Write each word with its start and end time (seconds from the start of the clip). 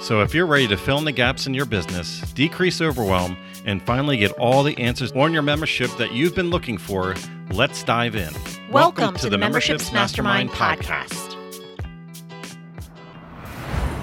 So, 0.00 0.22
if 0.22 0.32
you're 0.32 0.46
ready 0.46 0.68
to 0.68 0.76
fill 0.76 0.98
in 0.98 1.04
the 1.04 1.12
gaps 1.12 1.48
in 1.48 1.54
your 1.54 1.66
business, 1.66 2.20
decrease 2.32 2.80
overwhelm, 2.80 3.36
and 3.64 3.82
finally 3.82 4.16
get 4.16 4.30
all 4.32 4.62
the 4.62 4.78
answers 4.78 5.10
on 5.12 5.32
your 5.32 5.42
membership 5.42 5.90
that 5.96 6.12
you've 6.12 6.36
been 6.36 6.50
looking 6.50 6.78
for, 6.78 7.16
let's 7.50 7.82
dive 7.82 8.14
in. 8.14 8.32
Welcome, 8.70 8.72
Welcome 8.72 9.14
to, 9.14 9.20
to, 9.22 9.26
the, 9.26 9.30
the 9.30 9.38
Memberships, 9.38 9.92
Mastermind, 9.92 10.50
Mastermind 10.50 10.80
podcast. 10.80 11.34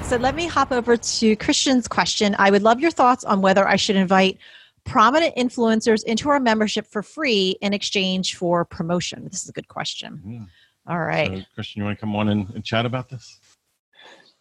So, 0.03 0.17
let 0.17 0.35
me 0.35 0.47
hop 0.47 0.73
over 0.73 0.97
to 0.97 1.35
Christian's 1.37 1.87
question. 1.87 2.35
I 2.37 2.51
would 2.51 2.61
love 2.61 2.81
your 2.81 2.91
thoughts 2.91 3.23
on 3.23 3.41
whether 3.41 3.65
I 3.65 3.77
should 3.77 3.95
invite 3.95 4.37
prominent 4.83 5.33
influencers 5.37 6.03
into 6.03 6.27
our 6.29 6.41
membership 6.41 6.87
for 6.87 7.03
free 7.03 7.55
in 7.61 7.73
exchange 7.73 8.35
for 8.35 8.65
promotion. 8.65 9.23
This 9.31 9.43
is 9.43 9.49
a 9.49 9.53
good 9.53 9.69
question. 9.69 10.21
Mm. 10.27 10.47
All 10.87 10.99
right. 10.99 11.39
So, 11.39 11.45
Christian, 11.55 11.79
you 11.79 11.85
want 11.85 11.97
to 11.97 12.01
come 12.01 12.15
on 12.17 12.27
and, 12.27 12.49
and 12.53 12.65
chat 12.65 12.85
about 12.85 13.09
this? 13.09 13.39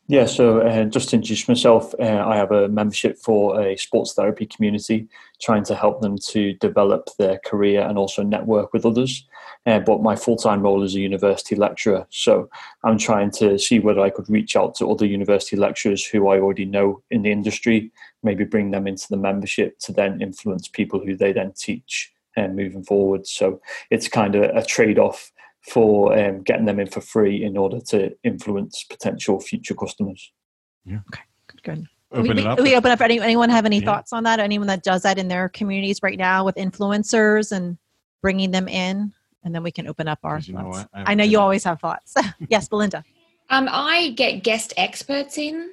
Yeah, 0.06 0.26
so 0.26 0.60
uh, 0.60 0.84
just 0.84 1.08
to 1.08 1.16
introduce 1.16 1.48
myself, 1.48 1.94
uh, 1.98 2.02
I 2.26 2.36
have 2.36 2.52
a 2.52 2.68
membership 2.68 3.16
for 3.16 3.58
a 3.58 3.74
sports 3.78 4.12
therapy 4.12 4.44
community, 4.44 5.08
trying 5.40 5.64
to 5.64 5.74
help 5.74 6.02
them 6.02 6.18
to 6.28 6.52
develop 6.54 7.08
their 7.18 7.38
career 7.38 7.80
and 7.80 7.96
also 7.96 8.22
network 8.22 8.74
with 8.74 8.84
others. 8.84 9.26
Uh, 9.64 9.78
but 9.78 10.02
my 10.02 10.14
full 10.14 10.36
time 10.36 10.60
role 10.60 10.82
is 10.82 10.94
a 10.94 11.00
university 11.00 11.56
lecturer, 11.56 12.06
so 12.10 12.50
I'm 12.82 12.98
trying 12.98 13.30
to 13.32 13.58
see 13.58 13.78
whether 13.78 14.00
I 14.00 14.10
could 14.10 14.28
reach 14.28 14.56
out 14.56 14.74
to 14.76 14.90
other 14.90 15.06
university 15.06 15.56
lecturers 15.56 16.04
who 16.04 16.28
I 16.28 16.38
already 16.38 16.66
know 16.66 17.02
in 17.10 17.22
the 17.22 17.32
industry, 17.32 17.90
maybe 18.22 18.44
bring 18.44 18.72
them 18.72 18.86
into 18.86 19.08
the 19.08 19.16
membership 19.16 19.78
to 19.80 19.92
then 19.92 20.20
influence 20.20 20.68
people 20.68 21.00
who 21.00 21.16
they 21.16 21.32
then 21.32 21.52
teach 21.56 22.12
uh, 22.36 22.48
moving 22.48 22.84
forward. 22.84 23.26
So 23.26 23.62
it's 23.90 24.08
kind 24.08 24.34
of 24.34 24.42
a 24.54 24.64
trade 24.66 24.98
off 24.98 25.32
for 25.70 26.18
um, 26.18 26.42
getting 26.42 26.66
them 26.66 26.78
in 26.78 26.88
for 26.88 27.00
free 27.00 27.42
in 27.42 27.56
order 27.56 27.80
to 27.80 28.14
influence 28.22 28.84
potential 28.84 29.40
future 29.40 29.74
customers. 29.74 30.32
Yeah. 30.84 30.98
Okay. 31.12 31.22
Good. 31.48 31.62
Good. 31.62 31.86
Open 32.12 32.36
we, 32.36 32.62
we, 32.62 32.76
open 32.76 32.92
up 32.92 33.00
any, 33.00 33.18
anyone 33.18 33.50
have 33.50 33.66
any 33.66 33.80
yeah. 33.80 33.86
thoughts 33.86 34.12
on 34.12 34.22
that 34.22 34.38
anyone 34.38 34.68
that 34.68 34.84
does 34.84 35.02
that 35.02 35.18
in 35.18 35.26
their 35.26 35.48
communities 35.48 36.00
right 36.00 36.16
now 36.16 36.44
with 36.44 36.54
influencers 36.54 37.50
and 37.50 37.76
bringing 38.22 38.52
them 38.52 38.68
in 38.68 39.12
and 39.42 39.52
then 39.54 39.64
we 39.64 39.72
can 39.72 39.88
open 39.88 40.06
up 40.06 40.20
our 40.22 40.38
you 40.38 40.54
thoughts. 40.54 40.78
Know 40.78 40.88
I, 40.94 41.12
I, 41.12 41.14
know 41.14 41.24
you 41.24 41.40
always 41.40 41.64
have 41.64 41.80
thoughts 41.80 42.14
yes 42.48 42.68
belinda 42.68 43.02
um, 43.50 43.68
i 43.68 44.10
get 44.10 44.44
guest 44.44 44.74
experts 44.76 45.38
in 45.38 45.70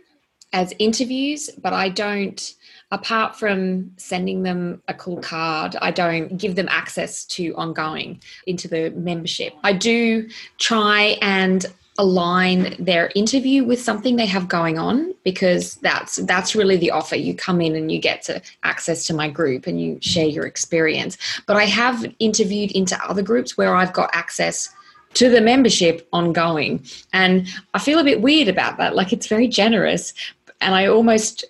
as 0.51 0.73
interviews 0.79 1.51
but 1.61 1.73
i 1.73 1.89
don't 1.89 2.55
apart 2.91 3.37
from 3.37 3.91
sending 3.97 4.43
them 4.43 4.81
a 4.87 4.93
cool 4.93 5.21
card, 5.21 5.75
I 5.81 5.91
don't 5.91 6.37
give 6.37 6.55
them 6.55 6.67
access 6.69 7.25
to 7.25 7.53
ongoing 7.55 8.21
into 8.47 8.67
the 8.67 8.91
membership. 8.91 9.53
I 9.63 9.73
do 9.73 10.27
try 10.57 11.17
and 11.21 11.65
align 11.97 12.75
their 12.79 13.11
interview 13.15 13.63
with 13.63 13.79
something 13.81 14.15
they 14.15 14.25
have 14.25 14.47
going 14.47 14.79
on 14.79 15.13
because 15.23 15.75
that's 15.75 16.17
that's 16.17 16.55
really 16.55 16.77
the 16.77 16.91
offer. 16.91 17.15
You 17.15 17.35
come 17.35 17.61
in 17.61 17.75
and 17.75 17.91
you 17.91 17.99
get 17.99 18.21
to 18.23 18.41
access 18.63 19.03
to 19.05 19.13
my 19.13 19.29
group 19.29 19.67
and 19.67 19.79
you 19.79 19.99
share 20.01 20.25
your 20.25 20.45
experience. 20.45 21.17
But 21.47 21.57
i 21.57 21.65
have 21.65 22.05
interviewed 22.19 22.71
into 22.71 22.97
other 23.05 23.21
groups 23.21 23.57
where 23.57 23.75
i've 23.75 23.93
got 23.93 24.09
access 24.13 24.73
to 25.15 25.29
the 25.29 25.41
membership 25.41 26.07
ongoing. 26.13 26.83
And 27.13 27.47
i 27.73 27.79
feel 27.79 27.99
a 27.99 28.03
bit 28.03 28.21
weird 28.21 28.47
about 28.47 28.77
that. 28.77 28.95
Like 28.95 29.11
it's 29.13 29.27
very 29.27 29.47
generous 29.47 30.13
and 30.61 30.73
i 30.73 30.87
almost 30.87 31.45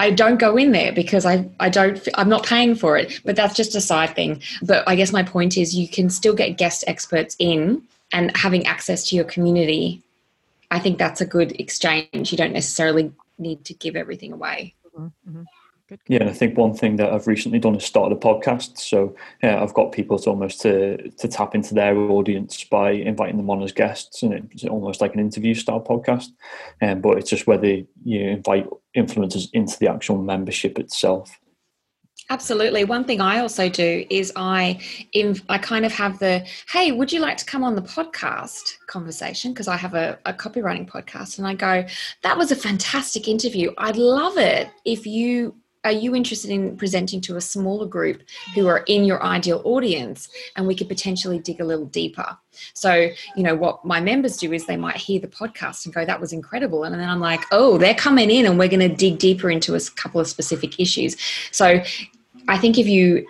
I 0.00 0.10
don't 0.10 0.38
go 0.38 0.56
in 0.56 0.72
there 0.72 0.92
because 0.92 1.26
I, 1.26 1.46
I 1.60 1.68
don't 1.68 2.08
I'm 2.14 2.30
not 2.30 2.46
paying 2.46 2.74
for 2.74 2.96
it. 2.96 3.20
But 3.22 3.36
that's 3.36 3.54
just 3.54 3.74
a 3.74 3.82
side 3.82 4.16
thing. 4.16 4.40
But 4.62 4.82
I 4.88 4.96
guess 4.96 5.12
my 5.12 5.22
point 5.22 5.58
is 5.58 5.74
you 5.76 5.88
can 5.88 6.08
still 6.08 6.34
get 6.34 6.56
guest 6.56 6.84
experts 6.86 7.36
in 7.38 7.82
and 8.10 8.34
having 8.34 8.66
access 8.66 9.06
to 9.08 9.16
your 9.16 9.26
community. 9.26 10.00
I 10.70 10.78
think 10.78 10.96
that's 10.98 11.20
a 11.20 11.26
good 11.26 11.52
exchange. 11.60 12.32
You 12.32 12.38
don't 12.38 12.54
necessarily 12.54 13.12
need 13.38 13.66
to 13.66 13.74
give 13.74 13.94
everything 13.94 14.32
away. 14.32 14.74
Mm-hmm. 14.98 15.42
Good. 15.90 16.00
Yeah, 16.06 16.20
and 16.20 16.30
I 16.30 16.32
think 16.32 16.56
one 16.56 16.72
thing 16.72 16.94
that 16.96 17.12
I've 17.12 17.26
recently 17.26 17.58
done 17.58 17.74
is 17.74 17.84
started 17.84 18.16
a 18.16 18.20
podcast. 18.20 18.78
So 18.78 19.16
yeah, 19.42 19.60
I've 19.60 19.74
got 19.74 19.90
people 19.90 20.20
to 20.20 20.30
almost 20.30 20.60
to 20.60 21.10
to 21.10 21.26
tap 21.26 21.56
into 21.56 21.74
their 21.74 21.96
audience 21.96 22.62
by 22.62 22.92
inviting 22.92 23.36
them 23.36 23.50
on 23.50 23.60
as 23.60 23.72
guests, 23.72 24.22
and 24.22 24.32
it's 24.52 24.64
almost 24.64 25.00
like 25.00 25.14
an 25.14 25.20
interview 25.20 25.52
style 25.52 25.80
podcast. 25.80 26.28
Um, 26.80 27.00
but 27.00 27.18
it's 27.18 27.28
just 27.28 27.48
whether 27.48 27.66
you 28.04 28.20
invite 28.20 28.68
influencers 28.96 29.48
into 29.52 29.76
the 29.80 29.90
actual 29.90 30.18
membership 30.18 30.78
itself. 30.78 31.40
Absolutely. 32.28 32.84
One 32.84 33.02
thing 33.02 33.20
I 33.20 33.40
also 33.40 33.68
do 33.68 34.06
is 34.10 34.32
I 34.36 34.78
I 35.48 35.58
kind 35.58 35.84
of 35.84 35.92
have 35.92 36.20
the 36.20 36.46
hey, 36.68 36.92
would 36.92 37.10
you 37.10 37.18
like 37.18 37.36
to 37.38 37.44
come 37.44 37.64
on 37.64 37.74
the 37.74 37.82
podcast 37.82 38.76
conversation 38.86 39.52
because 39.52 39.66
I 39.66 39.76
have 39.76 39.94
a, 39.94 40.20
a 40.24 40.32
copywriting 40.32 40.88
podcast 40.88 41.38
and 41.38 41.48
I 41.48 41.54
go, 41.54 41.84
that 42.22 42.38
was 42.38 42.52
a 42.52 42.56
fantastic 42.56 43.26
interview. 43.26 43.72
I'd 43.76 43.96
love 43.96 44.38
it 44.38 44.68
if 44.84 45.04
you 45.04 45.56
are 45.84 45.92
you 45.92 46.14
interested 46.14 46.50
in 46.50 46.76
presenting 46.76 47.20
to 47.22 47.36
a 47.36 47.40
smaller 47.40 47.86
group 47.86 48.22
who 48.54 48.66
are 48.66 48.84
in 48.86 49.04
your 49.04 49.22
ideal 49.22 49.62
audience 49.64 50.28
and 50.56 50.66
we 50.66 50.74
could 50.74 50.88
potentially 50.88 51.38
dig 51.38 51.60
a 51.60 51.64
little 51.64 51.86
deeper? 51.86 52.36
So 52.74 53.08
you 53.34 53.42
know 53.42 53.54
what 53.54 53.84
my 53.84 54.00
members 54.00 54.36
do 54.36 54.52
is 54.52 54.66
they 54.66 54.76
might 54.76 54.96
hear 54.96 55.20
the 55.20 55.28
podcast 55.28 55.86
and 55.86 55.94
go 55.94 56.04
that 56.04 56.20
was 56.20 56.32
incredible. 56.32 56.84
And 56.84 56.94
then 56.94 57.08
i'm 57.08 57.20
like 57.20 57.40
oh 57.50 57.78
they're 57.78 57.94
coming 57.94 58.30
in 58.30 58.46
and 58.46 58.58
we're 58.58 58.68
going 58.68 58.88
to 58.88 58.94
dig 58.94 59.18
deeper 59.18 59.50
into 59.50 59.74
a 59.74 59.80
couple 59.96 60.20
of 60.20 60.28
specific 60.28 60.78
issues. 60.78 61.16
So 61.50 61.82
i 62.48 62.58
think 62.58 62.78
if 62.78 62.86
you 62.86 63.26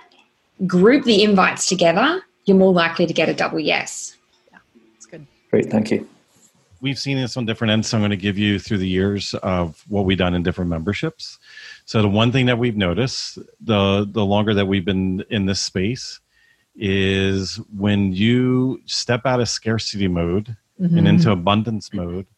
group 0.67 1.05
the 1.05 1.23
invites 1.23 1.67
together 1.67 2.23
you're 2.47 2.57
more 2.57 2.73
likely 2.73 3.07
to 3.07 3.13
get 3.13 3.29
a 3.29 3.35
double 3.35 3.61
yes. 3.61 4.17
Yeah 4.51 4.59
that's 4.93 5.07
good. 5.07 5.27
Great 5.51 5.71
thank 5.71 5.91
you. 5.91 6.09
We've 6.81 6.99
seen 6.99 7.19
this 7.19 7.37
on 7.37 7.47
different 7.47 7.71
ends 7.71 7.89
so 7.89 7.97
i'm 7.97 8.01
going 8.01 8.11
to 8.11 8.17
give 8.17 8.37
you 8.39 8.59
through 8.59 8.79
the 8.79 8.89
years 8.89 9.35
of 9.35 9.85
what 9.87 10.05
we've 10.05 10.19
done 10.19 10.35
in 10.35 10.43
different 10.43 10.69
memberships 10.69 11.39
so 11.91 12.03
the 12.03 12.09
one 12.09 12.31
thing 12.31 12.47
that 12.47 12.57
we've 12.57 12.77
noticed 12.77 13.37
the 13.61 14.07
the 14.09 14.25
longer 14.25 14.55
that 14.55 14.67
we've 14.67 14.85
been 14.85 15.25
in 15.29 15.47
this 15.47 15.59
space 15.59 16.21
is 16.77 17.57
when 17.77 18.13
you 18.13 18.81
step 18.87 19.27
out 19.27 19.41
of 19.41 19.49
scarcity 19.49 20.07
mode 20.07 20.57
mm-hmm. 20.81 20.97
and 20.97 21.09
into 21.09 21.33
abundance 21.33 21.93
mode 21.93 22.29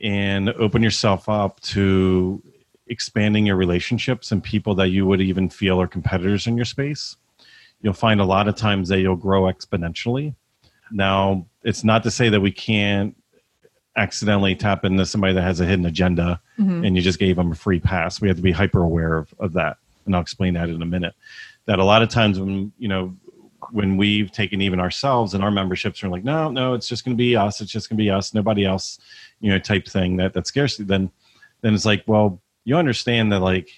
and 0.00 0.50
open 0.50 0.84
yourself 0.84 1.28
up 1.28 1.58
to 1.62 2.40
expanding 2.86 3.44
your 3.44 3.56
relationships 3.56 4.30
and 4.30 4.40
people 4.44 4.76
that 4.76 4.90
you 4.90 5.04
would 5.04 5.20
even 5.20 5.48
feel 5.48 5.80
are 5.80 5.88
competitors 5.88 6.46
in 6.46 6.54
your 6.54 6.64
space 6.64 7.16
you'll 7.80 7.92
find 7.92 8.20
a 8.20 8.24
lot 8.24 8.46
of 8.46 8.54
times 8.54 8.88
that 8.88 9.00
you'll 9.00 9.16
grow 9.16 9.52
exponentially 9.52 10.32
now 10.92 11.44
it's 11.64 11.82
not 11.82 12.04
to 12.04 12.10
say 12.10 12.28
that 12.28 12.40
we 12.40 12.52
can't 12.52 13.16
accidentally 13.96 14.56
tap 14.56 14.84
into 14.84 15.06
somebody 15.06 15.32
that 15.32 15.42
has 15.42 15.60
a 15.60 15.66
hidden 15.66 15.86
agenda 15.86 16.40
mm-hmm. 16.58 16.84
and 16.84 16.96
you 16.96 17.02
just 17.02 17.18
gave 17.18 17.36
them 17.36 17.52
a 17.52 17.54
free 17.54 17.80
pass. 17.80 18.20
We 18.20 18.28
have 18.28 18.36
to 18.36 18.42
be 18.42 18.52
hyper 18.52 18.82
aware 18.82 19.16
of, 19.16 19.32
of 19.38 19.52
that. 19.52 19.76
And 20.06 20.14
I'll 20.14 20.22
explain 20.22 20.54
that 20.54 20.68
in 20.68 20.82
a 20.82 20.86
minute. 20.86 21.14
That 21.66 21.78
a 21.78 21.84
lot 21.84 22.02
of 22.02 22.08
times 22.08 22.38
when, 22.38 22.72
you 22.78 22.88
know, 22.88 23.16
when 23.70 23.96
we've 23.96 24.30
taken 24.30 24.60
even 24.60 24.80
ourselves 24.80 25.32
and 25.32 25.42
our 25.42 25.50
memberships 25.50 26.04
are 26.04 26.08
like, 26.08 26.24
no, 26.24 26.50
no, 26.50 26.74
it's 26.74 26.88
just 26.88 27.04
going 27.04 27.16
to 27.16 27.18
be 27.18 27.36
us. 27.36 27.60
It's 27.60 27.70
just 27.70 27.88
going 27.88 27.96
to 27.96 28.02
be 28.02 28.10
us, 28.10 28.34
nobody 28.34 28.66
else, 28.66 28.98
you 29.40 29.50
know, 29.50 29.58
type 29.58 29.86
thing 29.86 30.16
that, 30.18 30.34
that 30.34 30.46
scarcity. 30.46 30.84
Then, 30.84 31.10
then 31.62 31.72
it's 31.72 31.86
like, 31.86 32.04
well, 32.06 32.42
you 32.64 32.76
understand 32.76 33.32
that 33.32 33.40
like, 33.40 33.70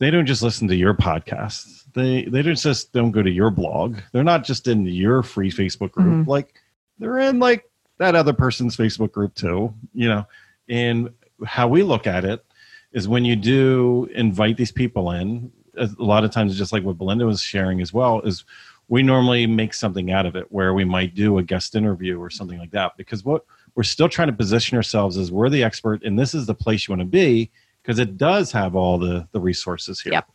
they 0.00 0.10
don't 0.10 0.26
just 0.26 0.42
listen 0.42 0.68
to 0.68 0.76
your 0.76 0.94
podcast. 0.94 1.84
They, 1.92 2.24
they 2.24 2.42
don't 2.42 2.56
just 2.56 2.92
don't 2.92 3.10
go 3.10 3.22
to 3.22 3.30
your 3.30 3.50
blog. 3.50 3.98
They're 4.12 4.24
not 4.24 4.44
just 4.44 4.68
in 4.68 4.86
your 4.86 5.22
free 5.22 5.50
Facebook 5.50 5.92
group. 5.92 6.06
Mm-hmm. 6.06 6.30
Like 6.30 6.54
they're 6.98 7.18
in 7.18 7.40
like 7.40 7.67
that 7.98 8.14
other 8.14 8.32
person's 8.32 8.76
Facebook 8.76 9.12
group 9.12 9.34
too, 9.34 9.72
you 9.92 10.08
know. 10.08 10.26
And 10.68 11.10
how 11.44 11.68
we 11.68 11.82
look 11.82 12.06
at 12.06 12.24
it 12.24 12.44
is 12.92 13.08
when 13.08 13.24
you 13.24 13.36
do 13.36 14.08
invite 14.14 14.56
these 14.56 14.72
people 14.72 15.10
in, 15.12 15.52
a 15.76 15.88
lot 15.98 16.24
of 16.24 16.30
times, 16.30 16.56
just 16.56 16.72
like 16.72 16.82
what 16.82 16.98
Belinda 16.98 17.26
was 17.26 17.40
sharing 17.40 17.80
as 17.80 17.92
well, 17.92 18.20
is 18.22 18.44
we 18.88 19.02
normally 19.02 19.46
make 19.46 19.74
something 19.74 20.10
out 20.10 20.26
of 20.26 20.34
it 20.34 20.50
where 20.50 20.74
we 20.74 20.84
might 20.84 21.14
do 21.14 21.38
a 21.38 21.42
guest 21.42 21.74
interview 21.74 22.20
or 22.20 22.30
something 22.30 22.58
like 22.58 22.70
that 22.70 22.96
because 22.96 23.24
what 23.24 23.44
we're 23.74 23.82
still 23.82 24.08
trying 24.08 24.28
to 24.28 24.34
position 24.34 24.76
ourselves 24.76 25.16
as 25.16 25.30
we're 25.30 25.50
the 25.50 25.62
expert 25.62 26.02
and 26.04 26.18
this 26.18 26.34
is 26.34 26.46
the 26.46 26.54
place 26.54 26.88
you 26.88 26.92
want 26.92 27.00
to 27.00 27.06
be 27.06 27.50
because 27.82 27.98
it 27.98 28.16
does 28.16 28.50
have 28.50 28.74
all 28.74 28.98
the 28.98 29.28
the 29.32 29.40
resources 29.40 30.00
here. 30.00 30.14
Yep. 30.14 30.28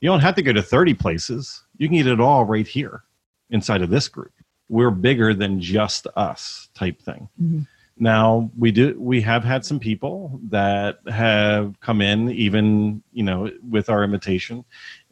You 0.00 0.10
don't 0.10 0.20
have 0.20 0.34
to 0.34 0.42
go 0.42 0.52
to 0.52 0.62
30 0.62 0.94
places. 0.94 1.64
You 1.78 1.88
can 1.88 1.96
get 1.96 2.06
it 2.06 2.20
all 2.20 2.44
right 2.44 2.66
here 2.66 3.04
inside 3.50 3.80
of 3.80 3.88
this 3.88 4.06
group 4.06 4.33
we're 4.68 4.90
bigger 4.90 5.34
than 5.34 5.60
just 5.60 6.06
us 6.16 6.68
type 6.74 7.00
thing. 7.00 7.28
Mm-hmm. 7.40 7.60
Now 7.96 8.50
we 8.58 8.72
do 8.72 8.98
we 8.98 9.20
have 9.20 9.44
had 9.44 9.64
some 9.64 9.78
people 9.78 10.40
that 10.48 10.98
have 11.08 11.78
come 11.80 12.00
in 12.00 12.30
even 12.30 13.02
you 13.12 13.22
know 13.22 13.50
with 13.68 13.88
our 13.88 14.02
invitation, 14.02 14.64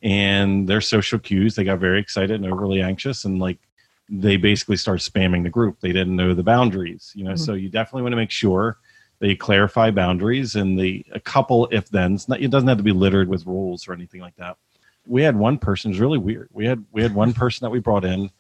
and 0.03 0.69
their 0.69 0.81
social 0.81 1.19
cues 1.19 1.55
they 1.55 1.65
got 1.65 1.79
very 1.79 2.01
excited 2.01 2.43
and 2.43 2.53
overly 2.53 2.83
anxious 2.83 3.25
and 3.25 3.39
like 3.39 3.59
they 4.09 4.37
basically 4.37 4.77
start 4.77 4.99
spamming 4.99 5.43
the 5.43 5.51
group. 5.51 5.81
They 5.81 5.93
didn't 5.93 6.17
know 6.17 6.35
the 6.35 6.43
boundaries, 6.43 7.13
you 7.15 7.25
know. 7.25 7.33
Mm-hmm. 7.33 7.45
So 7.45 7.55
you 7.55 7.69
definitely 7.69 8.03
want 8.03 8.13
to 8.13 8.17
make 8.17 8.31
sure 8.31 8.79
they 9.21 9.37
clarify 9.37 9.91
boundaries 9.91 10.57
and 10.57 10.79
the 10.79 11.07
a 11.13 11.21
couple 11.21 11.69
if 11.71 11.87
thens. 11.87 12.27
It 12.29 12.51
doesn't 12.51 12.69
have 12.69 12.79
to 12.79 12.85
be 12.85 12.93
littered 12.93 13.29
with 13.29 13.47
rules 13.47 13.87
or 13.87 13.93
anything 13.93 14.21
like 14.21 14.37
that. 14.37 14.57
We 15.07 15.23
had 15.23 15.37
one 15.37 15.59
person. 15.59 15.91
It 15.91 15.95
was 15.95 16.01
really 16.01 16.19
weird. 16.19 16.49
We 16.53 16.67
had 16.67 16.85
we 16.91 17.03
had 17.03 17.15
one 17.15 17.33
person 17.43 17.65
that 17.65 17.71
we 17.71 17.79
brought 17.79 18.05
in, 18.05 18.31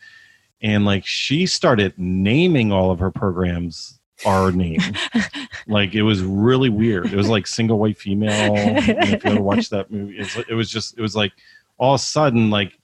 and 0.63 0.85
like 0.85 1.07
she 1.07 1.47
started 1.47 1.95
naming 1.97 2.73
all 2.73 2.91
of 2.91 2.99
her 2.99 3.11
programs 3.11 3.99
our 4.25 4.53
name. 4.53 4.81
like 5.67 5.95
it 5.95 6.03
was 6.03 6.23
really 6.23 6.69
weird. 6.69 7.07
It 7.07 7.17
was 7.17 7.29
like 7.29 7.47
single 7.47 7.79
white 7.79 7.99
female. 7.99 8.55
if 8.57 9.25
you 9.25 9.31
ever 9.31 9.43
watch 9.43 9.69
that 9.71 9.91
movie, 9.91 10.19
it 10.49 10.55
was 10.55 10.71
just 10.71 10.97
it 10.97 11.03
was 11.03 11.17
like 11.17 11.33
all 11.79 11.95
of 11.95 12.01
a 12.01 12.03
sudden 12.03 12.51
like 12.51 12.79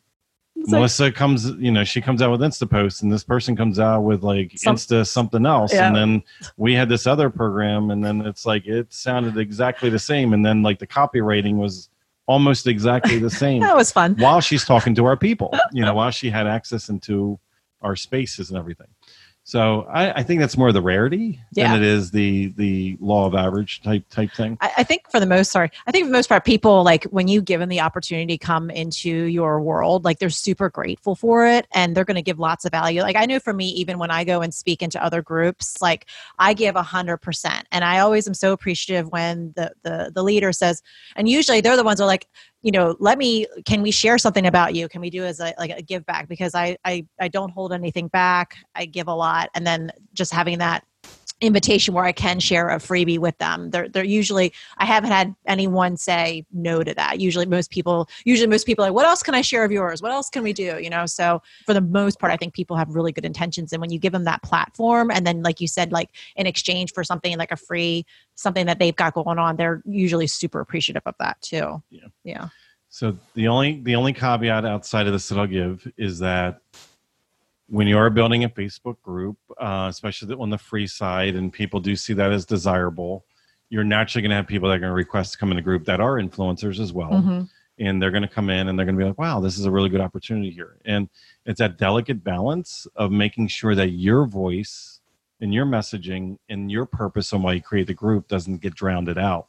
it's 0.60 0.70
Melissa 0.70 1.04
like, 1.04 1.14
comes, 1.14 1.50
you 1.52 1.70
know, 1.70 1.84
she 1.84 2.00
comes 2.00 2.20
out 2.20 2.32
with 2.32 2.40
Insta 2.40 2.68
posts, 2.68 3.02
and 3.02 3.12
this 3.12 3.22
person 3.22 3.54
comes 3.54 3.78
out 3.78 4.00
with 4.00 4.24
like 4.24 4.52
some, 4.56 4.74
Insta 4.74 5.06
something 5.06 5.46
else, 5.46 5.72
yeah. 5.72 5.86
and 5.86 5.94
then 5.94 6.22
we 6.56 6.74
had 6.74 6.88
this 6.88 7.06
other 7.06 7.30
program, 7.30 7.90
and 7.90 8.04
then 8.04 8.22
it's 8.22 8.44
like 8.44 8.66
it 8.66 8.92
sounded 8.92 9.38
exactly 9.38 9.88
the 9.88 10.00
same, 10.00 10.32
and 10.32 10.44
then 10.44 10.62
like 10.62 10.80
the 10.80 10.86
copywriting 10.86 11.56
was 11.56 11.90
almost 12.26 12.66
exactly 12.66 13.18
the 13.18 13.30
same. 13.44 13.60
that 13.60 13.76
was 13.76 13.92
fun. 13.92 14.16
While 14.16 14.40
she's 14.40 14.64
talking 14.64 14.96
to 14.96 15.04
our 15.04 15.16
people, 15.16 15.56
you 15.72 15.84
know, 15.84 15.94
while 16.00 16.10
she 16.10 16.28
had 16.28 16.48
access 16.48 16.88
into 16.88 17.38
our 17.82 17.96
spaces 17.96 18.50
and 18.50 18.58
everything. 18.58 18.88
So 19.48 19.86
I, 19.90 20.20
I, 20.20 20.22
think 20.24 20.40
that's 20.40 20.58
more 20.58 20.72
the 20.72 20.82
rarity 20.82 21.40
yeah. 21.52 21.72
than 21.72 21.82
it 21.82 21.88
is 21.88 22.10
the 22.10 22.48
the 22.58 22.98
law 23.00 23.24
of 23.24 23.34
average 23.34 23.80
type 23.80 24.06
type 24.10 24.30
thing. 24.32 24.58
I, 24.60 24.72
I, 24.76 24.84
think 24.84 25.10
for 25.10 25.18
the 25.20 25.24
most 25.24 25.50
sorry, 25.50 25.70
I 25.86 25.90
think 25.90 26.04
for 26.04 26.08
the 26.08 26.18
most 26.18 26.28
part, 26.28 26.44
people 26.44 26.84
like 26.84 27.04
when 27.04 27.28
you 27.28 27.40
give 27.40 27.58
them 27.58 27.70
the 27.70 27.80
opportunity 27.80 28.36
to 28.36 28.44
come 28.44 28.68
into 28.68 29.08
your 29.08 29.62
world, 29.62 30.04
like 30.04 30.18
they're 30.18 30.28
super 30.28 30.68
grateful 30.68 31.14
for 31.14 31.46
it 31.46 31.66
and 31.72 31.96
they're 31.96 32.04
going 32.04 32.16
to 32.16 32.22
give 32.22 32.38
lots 32.38 32.66
of 32.66 32.72
value. 32.72 33.00
Like 33.00 33.16
I 33.16 33.24
know 33.24 33.40
for 33.40 33.54
me, 33.54 33.68
even 33.70 33.98
when 33.98 34.10
I 34.10 34.22
go 34.22 34.42
and 34.42 34.52
speak 34.52 34.82
into 34.82 35.02
other 35.02 35.22
groups, 35.22 35.80
like 35.80 36.10
I 36.38 36.52
give 36.52 36.76
a 36.76 36.82
hundred 36.82 37.16
percent, 37.16 37.66
and 37.72 37.86
I 37.86 38.00
always 38.00 38.28
am 38.28 38.34
so 38.34 38.52
appreciative 38.52 39.08
when 39.12 39.54
the 39.56 39.72
the 39.82 40.12
the 40.14 40.22
leader 40.22 40.52
says, 40.52 40.82
and 41.16 41.26
usually 41.26 41.62
they're 41.62 41.74
the 41.74 41.84
ones 41.84 42.00
who 42.00 42.04
are 42.04 42.06
like, 42.06 42.28
you 42.62 42.72
know 42.72 42.96
let 42.98 43.18
me 43.18 43.46
can 43.64 43.82
we 43.82 43.90
share 43.90 44.18
something 44.18 44.46
about 44.46 44.74
you? 44.74 44.88
Can 44.88 45.00
we 45.00 45.10
do 45.10 45.24
as 45.24 45.40
a 45.40 45.54
like 45.58 45.70
a 45.70 45.82
give 45.82 46.04
back? 46.06 46.28
Because 46.28 46.54
I, 46.54 46.76
I 46.84 47.06
i 47.20 47.28
don't 47.28 47.50
hold 47.50 47.72
anything 47.72 48.08
back. 48.08 48.54
I 48.74 48.86
give 48.86 49.08
a 49.08 49.14
lot. 49.14 49.50
And 49.54 49.66
then 49.66 49.90
just 50.12 50.32
having 50.32 50.58
that 50.58 50.84
invitation 51.40 51.94
where 51.94 52.04
I 52.04 52.12
can 52.12 52.40
share 52.40 52.68
a 52.70 52.76
freebie 52.76 53.18
with 53.18 53.38
them. 53.38 53.70
They're 53.70 53.88
they're 53.88 54.04
usually 54.04 54.52
I 54.78 54.86
haven't 54.86 55.10
had 55.10 55.34
anyone 55.46 55.96
say 55.96 56.44
no 56.52 56.82
to 56.82 56.92
that. 56.94 57.20
Usually 57.20 57.46
most 57.46 57.70
people 57.70 58.08
usually 58.24 58.48
most 58.48 58.66
people 58.66 58.84
are 58.84 58.88
like, 58.88 58.94
what 58.94 59.06
else 59.06 59.22
can 59.22 59.34
I 59.34 59.40
share 59.40 59.64
of 59.64 59.70
yours? 59.70 60.02
What 60.02 60.10
else 60.10 60.28
can 60.30 60.42
we 60.42 60.52
do? 60.52 60.78
You 60.80 60.90
know, 60.90 61.06
so 61.06 61.40
for 61.64 61.74
the 61.74 61.80
most 61.80 62.18
part, 62.18 62.32
I 62.32 62.36
think 62.36 62.54
people 62.54 62.76
have 62.76 62.88
really 62.90 63.12
good 63.12 63.24
intentions. 63.24 63.72
And 63.72 63.80
when 63.80 63.90
you 63.90 63.98
give 63.98 64.12
them 64.12 64.24
that 64.24 64.42
platform 64.42 65.10
and 65.10 65.26
then 65.26 65.42
like 65.42 65.60
you 65.60 65.68
said, 65.68 65.92
like 65.92 66.10
in 66.34 66.46
exchange 66.46 66.92
for 66.92 67.04
something 67.04 67.36
like 67.38 67.52
a 67.52 67.56
free 67.56 68.04
something 68.34 68.66
that 68.66 68.78
they've 68.78 68.96
got 68.96 69.14
going 69.14 69.38
on, 69.38 69.56
they're 69.56 69.82
usually 69.84 70.26
super 70.26 70.60
appreciative 70.60 71.02
of 71.06 71.14
that 71.20 71.40
too. 71.40 71.82
Yeah. 71.90 72.08
Yeah. 72.24 72.48
So 72.88 73.16
the 73.34 73.48
only 73.48 73.80
the 73.82 73.94
only 73.94 74.12
caveat 74.12 74.64
outside 74.64 75.06
of 75.06 75.12
this 75.12 75.28
that 75.28 75.38
I'll 75.38 75.46
give 75.46 75.86
is 75.96 76.18
that 76.18 76.62
when 77.68 77.86
you 77.86 77.98
are 77.98 78.10
building 78.10 78.44
a 78.44 78.48
Facebook 78.48 79.00
group, 79.02 79.36
uh, 79.60 79.86
especially 79.90 80.34
on 80.34 80.50
the 80.50 80.58
free 80.58 80.86
side, 80.86 81.36
and 81.36 81.52
people 81.52 81.80
do 81.80 81.94
see 81.94 82.14
that 82.14 82.32
as 82.32 82.46
desirable, 82.46 83.24
you're 83.68 83.84
naturally 83.84 84.22
going 84.22 84.30
to 84.30 84.36
have 84.36 84.46
people 84.46 84.68
that 84.68 84.76
are 84.76 84.80
going 84.80 84.90
to 84.90 84.94
request 84.94 85.32
to 85.32 85.38
come 85.38 85.50
in 85.50 85.56
the 85.56 85.62
group 85.62 85.84
that 85.84 86.00
are 86.00 86.14
influencers 86.14 86.80
as 86.80 86.92
well. 86.92 87.10
Mm-hmm. 87.10 87.42
And 87.80 88.02
they're 88.02 88.10
going 88.10 88.22
to 88.22 88.28
come 88.28 88.50
in 88.50 88.68
and 88.68 88.78
they're 88.78 88.86
going 88.86 88.96
to 88.96 89.02
be 89.02 89.06
like, 89.06 89.18
wow, 89.18 89.38
this 89.38 89.58
is 89.58 89.66
a 89.66 89.70
really 89.70 89.88
good 89.88 90.00
opportunity 90.00 90.50
here. 90.50 90.78
And 90.84 91.08
it's 91.44 91.58
that 91.60 91.78
delicate 91.78 92.24
balance 92.24 92.88
of 92.96 93.12
making 93.12 93.48
sure 93.48 93.74
that 93.74 93.90
your 93.90 94.26
voice 94.26 95.00
and 95.40 95.54
your 95.54 95.66
messaging 95.66 96.38
and 96.48 96.72
your 96.72 96.86
purpose 96.86 97.32
on 97.32 97.42
why 97.42 97.52
you 97.52 97.62
create 97.62 97.86
the 97.86 97.94
group 97.94 98.26
doesn't 98.26 98.62
get 98.62 98.74
drowned 98.74 99.16
out. 99.16 99.48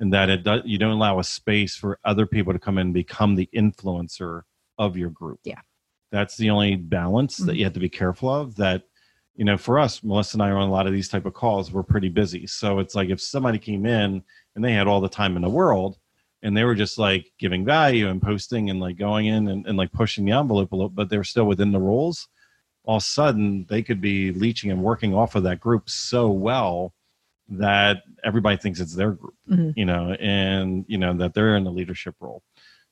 And 0.00 0.12
that 0.12 0.30
it 0.30 0.42
does, 0.42 0.62
you 0.64 0.78
don't 0.78 0.92
allow 0.92 1.18
a 1.18 1.24
space 1.24 1.76
for 1.76 2.00
other 2.04 2.26
people 2.26 2.52
to 2.54 2.58
come 2.58 2.78
in 2.78 2.88
and 2.88 2.94
become 2.94 3.36
the 3.36 3.48
influencer 3.54 4.42
of 4.78 4.96
your 4.96 5.10
group. 5.10 5.40
Yeah. 5.44 5.60
That's 6.10 6.36
the 6.36 6.50
only 6.50 6.76
balance 6.76 7.36
mm-hmm. 7.36 7.46
that 7.46 7.56
you 7.56 7.64
have 7.64 7.74
to 7.74 7.80
be 7.80 7.88
careful 7.88 8.28
of. 8.28 8.56
That 8.56 8.82
you 9.36 9.44
know, 9.44 9.56
for 9.56 9.78
us, 9.78 10.02
Melissa 10.02 10.36
and 10.36 10.42
I 10.42 10.50
are 10.50 10.56
on 10.56 10.68
a 10.68 10.72
lot 10.72 10.86
of 10.86 10.92
these 10.92 11.08
type 11.08 11.26
of 11.26 11.34
calls. 11.34 11.72
We're 11.72 11.82
pretty 11.82 12.08
busy, 12.08 12.46
so 12.46 12.78
it's 12.78 12.94
like 12.94 13.08
if 13.08 13.20
somebody 13.20 13.58
came 13.58 13.86
in 13.86 14.22
and 14.54 14.64
they 14.64 14.72
had 14.72 14.86
all 14.86 15.00
the 15.00 15.08
time 15.08 15.36
in 15.36 15.42
the 15.42 15.48
world, 15.48 15.98
and 16.42 16.56
they 16.56 16.64
were 16.64 16.74
just 16.74 16.98
like 16.98 17.32
giving 17.38 17.64
value 17.64 18.08
and 18.08 18.20
posting 18.22 18.70
and 18.70 18.80
like 18.80 18.96
going 18.96 19.26
in 19.26 19.48
and, 19.48 19.66
and 19.66 19.76
like 19.76 19.92
pushing 19.92 20.24
the 20.24 20.32
envelope 20.32 20.72
a 20.72 20.76
little, 20.76 20.88
but 20.88 21.10
they 21.10 21.16
were 21.16 21.24
still 21.24 21.44
within 21.44 21.72
the 21.72 21.80
rules. 21.80 22.28
All 22.84 22.96
of 22.96 23.02
a 23.02 23.04
sudden, 23.04 23.66
they 23.68 23.82
could 23.82 24.00
be 24.00 24.32
leeching 24.32 24.70
and 24.70 24.82
working 24.82 25.14
off 25.14 25.34
of 25.34 25.42
that 25.42 25.60
group 25.60 25.90
so 25.90 26.30
well 26.30 26.94
that 27.50 28.02
everybody 28.24 28.56
thinks 28.56 28.80
it's 28.80 28.94
their 28.94 29.12
group, 29.12 29.34
mm-hmm. 29.48 29.70
you 29.76 29.84
know, 29.84 30.12
and 30.12 30.84
you 30.88 30.96
know 30.96 31.12
that 31.14 31.34
they're 31.34 31.56
in 31.56 31.64
the 31.64 31.70
leadership 31.70 32.14
role. 32.20 32.42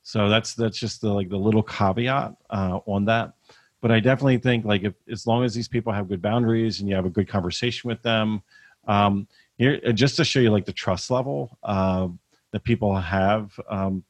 So 0.03 0.29
that's 0.29 0.55
that's 0.55 0.79
just 0.79 1.01
the 1.01 1.13
like 1.13 1.29
the 1.29 1.37
little 1.37 1.63
caveat 1.63 2.35
uh, 2.49 2.79
on 2.85 3.05
that. 3.05 3.33
But 3.81 3.91
I 3.91 3.99
definitely 3.99 4.39
think 4.39 4.65
like 4.65 4.83
if 4.83 4.93
as 5.09 5.25
long 5.25 5.43
as 5.43 5.53
these 5.53 5.67
people 5.67 5.93
have 5.93 6.09
good 6.09 6.21
boundaries 6.21 6.79
and 6.79 6.89
you 6.89 6.95
have 6.95 7.05
a 7.05 7.09
good 7.09 7.27
conversation 7.27 7.87
with 7.87 8.01
them, 8.01 8.41
um, 8.87 9.27
here 9.57 9.79
uh, 9.85 9.91
just 9.91 10.17
to 10.17 10.25
show 10.25 10.39
you 10.39 10.51
like 10.51 10.65
the 10.65 10.73
trust 10.73 11.11
level 11.11 11.57
uh, 11.63 12.07
that 12.51 12.63
people 12.63 12.95
have. 12.95 13.57
Um, 13.69 14.03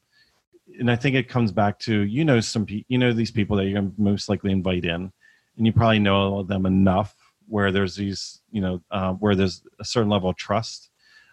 and 0.79 0.89
I 0.89 0.95
think 0.95 1.15
it 1.15 1.27
comes 1.27 1.51
back 1.51 1.79
to 1.79 2.01
you 2.01 2.23
know 2.23 2.39
some 2.39 2.65
you 2.69 2.97
know 2.97 3.13
these 3.13 3.31
people 3.31 3.57
that 3.57 3.65
you're 3.65 3.91
most 3.97 4.29
likely 4.29 4.51
invite 4.51 4.85
in, 4.85 5.11
and 5.57 5.65
you 5.65 5.73
probably 5.73 5.99
know 5.99 6.43
them 6.43 6.65
enough 6.65 7.15
where 7.47 7.71
there's 7.71 7.95
these 7.95 8.41
you 8.51 8.61
know 8.61 8.81
uh, 8.91 9.13
where 9.13 9.35
there's 9.35 9.63
a 9.79 9.85
certain 9.85 10.09
level 10.09 10.29
of 10.29 10.35
trust 10.37 10.88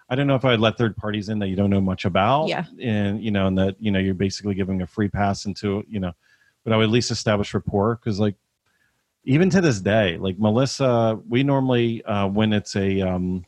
I 0.09 0.15
don't 0.15 0.27
know 0.27 0.37
if 0.37 0.45
I'd 0.45 0.61
let 0.61 0.79
third 0.79 0.97
parties 0.97 1.29
in 1.29 1.39
that 1.41 1.49
you 1.49 1.57
don't 1.57 1.71
know 1.71 1.81
much 1.81 2.05
about. 2.05 2.47
Yeah. 2.47 2.65
And, 2.81 3.23
you 3.23 3.31
know, 3.31 3.49
and 3.49 3.59
that, 3.59 3.77
you 3.81 3.91
know, 3.91 3.99
you're 3.99 4.15
basically 4.15 4.55
giving 4.55 4.83
a 4.83 4.87
free 4.87 5.09
pass 5.09 5.47
into, 5.47 5.85
you 5.89 5.99
know, 5.99 6.13
but 6.63 6.73
I 6.73 6.77
would 6.77 6.85
at 6.85 6.91
least 6.91 7.11
establish 7.11 7.55
rapport 7.55 7.97
because, 7.97 8.21
like, 8.21 8.37
even 9.25 9.51
to 9.51 9.61
this 9.61 9.81
day, 9.81 10.17
like 10.19 10.39
Melissa, 10.39 11.19
we 11.29 11.43
normally, 11.43 12.05
uh, 12.05 12.29
when 12.29 12.53
it's 12.53 12.77
a, 12.77 13.01
um, 13.01 13.45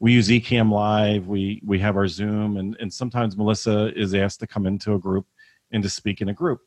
we 0.00 0.12
use 0.12 0.28
Ecamm 0.28 0.70
Live, 0.70 1.26
we, 1.26 1.62
we 1.64 1.78
have 1.78 1.96
our 1.96 2.06
Zoom, 2.06 2.58
and, 2.58 2.76
and 2.78 2.92
sometimes 2.92 3.36
Melissa 3.36 3.92
is 3.98 4.14
asked 4.14 4.40
to 4.40 4.46
come 4.46 4.66
into 4.66 4.94
a 4.94 4.98
group 4.98 5.26
and 5.72 5.82
to 5.82 5.88
speak 5.88 6.20
in 6.20 6.28
a 6.28 6.34
group. 6.34 6.60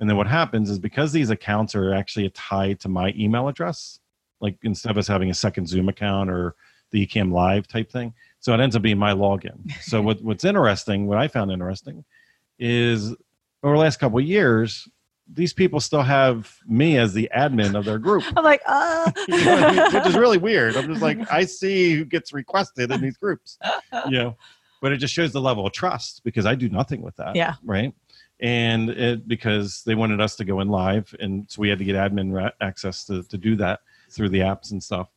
And 0.00 0.08
then 0.08 0.16
what 0.16 0.26
happens 0.26 0.68
is 0.70 0.78
because 0.78 1.12
these 1.12 1.30
accounts 1.30 1.74
are 1.74 1.92
actually 1.92 2.28
tied 2.30 2.80
to 2.80 2.88
my 2.88 3.12
email 3.16 3.46
address, 3.46 4.00
like 4.40 4.56
instead 4.62 4.90
of 4.90 4.98
us 4.98 5.06
having 5.06 5.30
a 5.30 5.34
second 5.34 5.68
Zoom 5.68 5.88
account 5.88 6.30
or 6.30 6.56
the 6.92 7.06
Ecamm 7.06 7.32
Live 7.32 7.66
type 7.66 7.90
thing, 7.90 8.14
so 8.40 8.54
it 8.54 8.60
ends 8.60 8.76
up 8.76 8.82
being 8.82 8.98
my 8.98 9.12
login. 9.12 9.72
So 9.82 10.00
what, 10.00 10.22
what's 10.22 10.44
interesting, 10.44 11.06
what 11.06 11.18
I 11.18 11.28
found 11.28 11.50
interesting, 11.50 12.04
is 12.58 13.14
over 13.62 13.74
the 13.74 13.80
last 13.80 13.98
couple 13.98 14.18
of 14.18 14.24
years, 14.24 14.88
these 15.32 15.52
people 15.52 15.80
still 15.80 16.02
have 16.02 16.54
me 16.66 16.98
as 16.98 17.14
the 17.14 17.30
admin 17.34 17.76
of 17.76 17.84
their 17.84 17.98
group. 17.98 18.24
I'm 18.36 18.44
like, 18.44 18.62
uh. 18.66 19.10
you 19.28 19.44
know 19.44 19.56
I 19.56 19.72
mean? 19.72 19.94
which 19.94 20.06
is 20.06 20.16
really 20.16 20.38
weird. 20.38 20.76
I'm 20.76 20.88
just 20.88 21.02
like, 21.02 21.18
I 21.32 21.44
see 21.44 21.94
who 21.94 22.04
gets 22.04 22.32
requested 22.32 22.90
in 22.90 23.00
these 23.00 23.16
groups, 23.16 23.58
you 24.06 24.18
know, 24.18 24.36
but 24.80 24.92
it 24.92 24.98
just 24.98 25.14
shows 25.14 25.32
the 25.32 25.40
level 25.40 25.66
of 25.66 25.72
trust 25.72 26.22
because 26.24 26.44
I 26.44 26.54
do 26.54 26.68
nothing 26.68 27.02
with 27.02 27.16
that. 27.16 27.36
Yeah. 27.36 27.54
Right. 27.64 27.94
And 28.40 28.90
it, 28.90 29.28
because 29.28 29.82
they 29.86 29.94
wanted 29.94 30.20
us 30.20 30.34
to 30.36 30.44
go 30.44 30.60
in 30.60 30.68
live, 30.68 31.14
and 31.20 31.48
so 31.48 31.62
we 31.62 31.68
had 31.68 31.78
to 31.78 31.84
get 31.84 31.94
admin 31.94 32.50
access 32.60 33.04
to, 33.04 33.22
to 33.22 33.38
do 33.38 33.54
that 33.56 33.80
through 34.10 34.30
the 34.30 34.40
apps 34.40 34.72
and 34.72 34.82
stuff. 34.82 35.08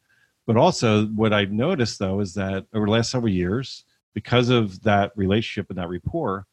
But 0.46 0.58
also, 0.58 1.08
what 1.08 1.34
I've 1.34 1.52
noticed 1.52 2.00
though 2.00 2.20
is 2.20 2.34
that 2.36 2.66
over 2.74 2.86
the 2.86 2.92
last 2.92 3.12
several 3.12 3.32
years, 3.32 3.84
because 4.14 4.50
of 4.50 4.82
that 4.84 5.12
relationship 5.16 5.70
and 5.70 5.78
that 5.78 5.90
rapport, 5.90 6.46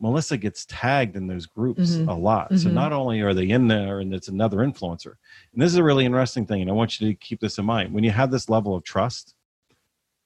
Melissa 0.00 0.36
gets 0.36 0.64
tagged 0.66 1.16
in 1.16 1.26
those 1.26 1.46
groups 1.46 1.90
mm-hmm. 1.90 2.08
a 2.08 2.16
lot. 2.16 2.46
Mm-hmm. 2.46 2.58
So 2.58 2.70
not 2.70 2.92
only 2.92 3.20
are 3.20 3.34
they 3.34 3.48
in 3.48 3.66
there 3.66 3.98
and 3.98 4.14
it's 4.14 4.28
another 4.28 4.58
influencer, 4.58 5.14
and 5.52 5.62
this 5.62 5.72
is 5.72 5.76
a 5.76 5.82
really 5.82 6.04
interesting 6.04 6.46
thing, 6.46 6.60
and 6.60 6.70
I 6.70 6.74
want 6.74 7.00
you 7.00 7.08
to 7.08 7.14
keep 7.14 7.40
this 7.40 7.58
in 7.58 7.64
mind. 7.64 7.92
When 7.92 8.04
you 8.04 8.12
have 8.12 8.30
this 8.30 8.48
level 8.48 8.76
of 8.76 8.84
trust, 8.84 9.34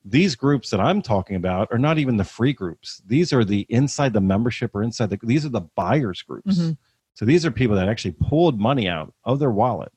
these 0.04 0.34
groups 0.34 0.68
that 0.70 0.80
I'm 0.80 1.00
talking 1.00 1.36
about 1.36 1.68
are 1.70 1.78
not 1.78 1.98
even 1.98 2.16
the 2.16 2.24
free 2.24 2.52
groups. 2.52 3.00
These 3.06 3.32
are 3.32 3.44
the 3.44 3.66
inside 3.68 4.12
the 4.12 4.20
membership 4.20 4.74
or 4.74 4.82
inside 4.82 5.10
the 5.10 5.18
these 5.22 5.46
are 5.46 5.50
the 5.50 5.68
buyers 5.76 6.22
groups. 6.22 6.58
Mm-hmm. 6.58 6.72
So 7.14 7.24
these 7.24 7.46
are 7.46 7.50
people 7.50 7.76
that 7.76 7.88
actually 7.88 8.16
pulled 8.20 8.60
money 8.60 8.88
out 8.88 9.14
of 9.24 9.38
their 9.38 9.50
wallet 9.50 9.92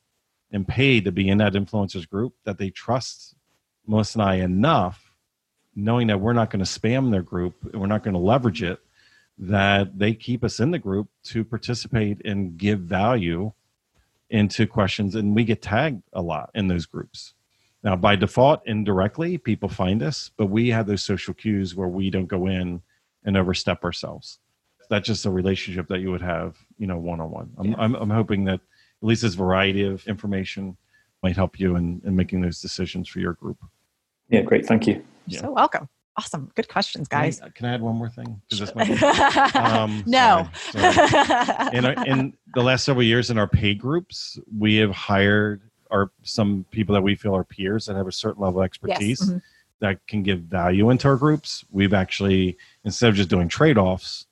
and 0.52 0.66
paid 0.66 1.04
to 1.04 1.12
be 1.12 1.28
in 1.28 1.38
that 1.38 1.54
influencers 1.54 2.08
group 2.08 2.34
that 2.44 2.58
they 2.58 2.70
trust 2.70 3.34
Melissa 3.86 4.20
and 4.20 4.28
I 4.28 4.34
enough, 4.36 5.12
knowing 5.74 6.08
that 6.08 6.20
we're 6.20 6.32
not 6.32 6.50
going 6.50 6.64
to 6.64 6.70
spam 6.70 7.10
their 7.10 7.22
group 7.22 7.54
and 7.72 7.80
we're 7.80 7.86
not 7.86 8.02
going 8.02 8.14
to 8.14 8.20
leverage 8.20 8.62
it, 8.62 8.80
that 9.38 9.98
they 9.98 10.14
keep 10.14 10.42
us 10.42 10.60
in 10.60 10.70
the 10.70 10.78
group 10.78 11.08
to 11.24 11.44
participate 11.44 12.24
and 12.24 12.56
give 12.56 12.80
value 12.80 13.52
into 14.30 14.66
questions. 14.66 15.14
And 15.14 15.34
we 15.34 15.44
get 15.44 15.62
tagged 15.62 16.02
a 16.12 16.22
lot 16.22 16.50
in 16.54 16.68
those 16.68 16.86
groups. 16.86 17.34
Now, 17.82 17.94
by 17.94 18.16
default, 18.16 18.62
indirectly, 18.66 19.38
people 19.38 19.68
find 19.68 20.02
us, 20.02 20.30
but 20.36 20.46
we 20.46 20.70
have 20.70 20.86
those 20.86 21.02
social 21.02 21.34
cues 21.34 21.74
where 21.74 21.88
we 21.88 22.10
don't 22.10 22.26
go 22.26 22.46
in 22.46 22.82
and 23.24 23.36
overstep 23.36 23.84
ourselves. 23.84 24.38
That's 24.88 25.06
just 25.06 25.26
a 25.26 25.30
relationship 25.30 25.88
that 25.88 26.00
you 26.00 26.10
would 26.10 26.22
have, 26.22 26.56
you 26.78 26.86
know, 26.86 26.96
one 26.96 27.20
on 27.20 27.30
one. 27.30 27.52
I'm 27.78 27.94
I'm 27.94 28.10
hoping 28.10 28.44
that 28.44 28.60
at 29.02 29.06
least 29.06 29.22
this 29.22 29.34
variety 29.34 29.84
of 29.84 30.06
information 30.06 30.76
might 31.22 31.36
help 31.36 31.58
you 31.58 31.76
in, 31.76 32.00
in 32.04 32.14
making 32.14 32.40
those 32.40 32.60
decisions 32.60 33.08
for 33.08 33.20
your 33.20 33.34
group. 33.34 33.58
Yeah, 34.28 34.42
great. 34.42 34.66
Thank 34.66 34.86
you. 34.86 35.04
You're 35.26 35.42
so 35.42 35.52
welcome. 35.52 35.88
Awesome. 36.18 36.50
Good 36.54 36.68
questions, 36.68 37.08
guys. 37.08 37.40
Can 37.40 37.48
I, 37.48 37.50
can 37.50 37.66
I 37.66 37.74
add 37.74 37.82
one 37.82 37.96
more 37.96 38.08
thing? 38.08 38.40
This 38.50 38.74
might, 38.74 39.02
um, 39.56 40.02
no. 40.06 40.48
Sorry, 40.70 40.92
sorry. 40.94 41.68
In, 41.76 41.84
our, 41.84 42.06
in 42.06 42.32
the 42.54 42.62
last 42.62 42.84
several 42.84 43.02
years 43.02 43.28
in 43.30 43.36
our 43.38 43.46
pay 43.46 43.74
groups, 43.74 44.38
we 44.56 44.76
have 44.76 44.92
hired 44.92 45.60
our 45.90 46.10
some 46.22 46.64
people 46.70 46.94
that 46.94 47.02
we 47.02 47.14
feel 47.14 47.36
are 47.36 47.44
peers 47.44 47.86
that 47.86 47.96
have 47.96 48.06
a 48.06 48.12
certain 48.12 48.42
level 48.42 48.60
of 48.60 48.64
expertise 48.64 49.20
yes. 49.20 49.28
mm-hmm. 49.28 49.38
that 49.80 50.04
can 50.06 50.22
give 50.22 50.40
value 50.40 50.88
into 50.90 51.06
our 51.06 51.16
groups. 51.16 51.64
We've 51.70 51.92
actually, 51.94 52.56
instead 52.84 53.10
of 53.10 53.14
just 53.14 53.28
doing 53.28 53.48
trade 53.48 53.76
offs, 53.76 54.26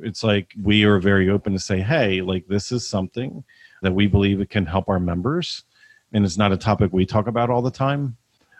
it's 0.00 0.24
like 0.24 0.52
we 0.60 0.84
are 0.84 0.98
very 0.98 1.30
open 1.30 1.52
to 1.52 1.60
say, 1.60 1.80
hey, 1.80 2.22
like 2.22 2.46
this 2.48 2.72
is 2.72 2.88
something 2.88 3.44
that 3.82 3.92
we 3.92 4.06
believe 4.06 4.40
it 4.40 4.50
can 4.50 4.66
help 4.66 4.88
our 4.88 5.00
members. 5.00 5.64
And 6.12 6.24
it's 6.24 6.36
not 6.36 6.52
a 6.52 6.56
topic 6.56 6.92
we 6.92 7.06
talk 7.06 7.26
about 7.26 7.50
all 7.50 7.62
the 7.62 7.70
time. 7.70 8.16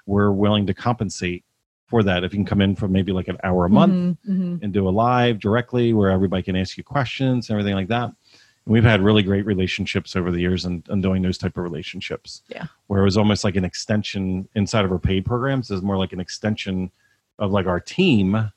We're 0.06 0.32
willing 0.32 0.66
to 0.66 0.74
compensate 0.74 1.44
for 1.86 2.02
that. 2.04 2.24
If 2.24 2.32
you 2.32 2.38
can 2.38 2.46
come 2.46 2.60
in 2.60 2.76
for 2.76 2.88
maybe 2.88 3.12
like 3.12 3.28
an 3.28 3.38
hour 3.42 3.64
a 3.64 3.68
month 3.68 3.92
mm-hmm, 3.92 4.32
mm-hmm. 4.32 4.64
and 4.64 4.72
do 4.72 4.88
a 4.88 4.90
live 4.90 5.40
directly 5.40 5.92
where 5.92 6.10
everybody 6.10 6.42
can 6.42 6.56
ask 6.56 6.76
you 6.76 6.84
questions 6.84 7.50
and 7.50 7.58
everything 7.58 7.74
like 7.74 7.88
that. 7.88 8.04
And 8.04 8.72
we've 8.72 8.84
had 8.84 9.02
really 9.02 9.22
great 9.22 9.44
relationships 9.44 10.14
over 10.14 10.30
the 10.30 10.40
years 10.40 10.64
and, 10.64 10.86
and 10.88 11.02
doing 11.02 11.22
those 11.22 11.38
type 11.38 11.56
of 11.56 11.64
relationships. 11.64 12.42
Yeah. 12.48 12.66
Where 12.86 13.00
it 13.00 13.04
was 13.04 13.16
almost 13.16 13.42
like 13.42 13.56
an 13.56 13.64
extension 13.64 14.48
inside 14.54 14.84
of 14.84 14.92
our 14.92 14.98
paid 14.98 15.24
programs 15.26 15.70
is 15.70 15.82
more 15.82 15.96
like 15.96 16.12
an 16.12 16.20
extension 16.20 16.92
of 17.38 17.50
like 17.50 17.66
our 17.66 17.80
team 17.80 18.52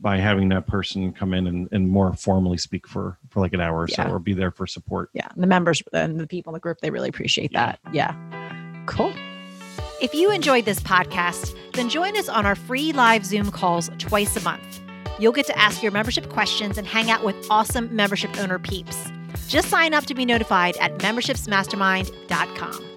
by 0.00 0.18
having 0.18 0.48
that 0.50 0.66
person 0.66 1.12
come 1.12 1.34
in 1.34 1.46
and, 1.46 1.68
and 1.72 1.88
more 1.88 2.12
formally 2.14 2.56
speak 2.58 2.86
for 2.86 3.18
for 3.28 3.40
like 3.40 3.52
an 3.52 3.60
hour 3.60 3.80
or 3.80 3.88
yeah. 3.88 4.06
so 4.06 4.12
or 4.12 4.18
be 4.18 4.32
there 4.32 4.50
for 4.50 4.66
support. 4.66 5.10
Yeah 5.12 5.28
the 5.36 5.46
members 5.46 5.82
and 5.92 6.18
the 6.18 6.26
people 6.26 6.50
in 6.50 6.54
the 6.54 6.60
group 6.60 6.80
they 6.80 6.90
really 6.90 7.08
appreciate 7.08 7.52
yeah. 7.52 7.66
that. 7.66 7.80
Yeah. 7.92 8.84
Cool. 8.86 9.12
If 10.00 10.14
you 10.14 10.30
enjoyed 10.30 10.64
this 10.64 10.80
podcast 10.80 11.54
then 11.72 11.88
join 11.88 12.16
us 12.16 12.28
on 12.28 12.46
our 12.46 12.54
free 12.54 12.92
live 12.92 13.24
zoom 13.24 13.50
calls 13.50 13.90
twice 13.98 14.36
a 14.36 14.40
month. 14.40 14.80
You'll 15.18 15.32
get 15.32 15.46
to 15.46 15.58
ask 15.58 15.82
your 15.82 15.92
membership 15.92 16.28
questions 16.28 16.78
and 16.78 16.86
hang 16.86 17.10
out 17.10 17.24
with 17.24 17.34
awesome 17.50 17.94
membership 17.94 18.38
owner 18.38 18.58
peeps. 18.58 19.10
Just 19.48 19.68
sign 19.68 19.94
up 19.94 20.06
to 20.06 20.14
be 20.14 20.24
notified 20.24 20.76
at 20.76 20.96
membershipsmastermind.com 20.98 22.87